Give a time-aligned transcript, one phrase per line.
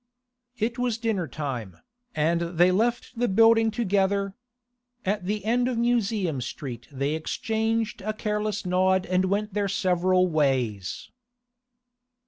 [0.57, 1.77] It was dinner time,
[2.15, 4.33] and they left the building together.
[5.05, 10.27] At the end of Museum Street they exchanged a careless nod and went their several
[10.27, 11.11] ways.